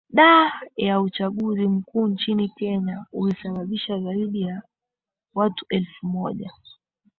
da 0.09 0.51
ya 0.77 1.01
uchaguzi 1.01 1.67
mkuu 1.67 2.07
nchini 2.07 2.49
kenya 2.49 3.05
ulisababisha 3.11 3.99
zaidi 3.99 4.41
ya 4.41 4.61
watu 5.33 5.65
elfu 5.69 6.07
moja 6.07 6.51